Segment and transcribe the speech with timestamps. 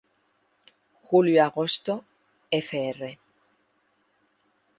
[1.09, 1.93] Julio-agosto,
[2.67, 3.01] fr.